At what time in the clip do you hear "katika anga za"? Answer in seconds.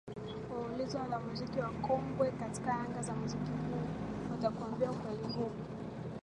2.31-3.13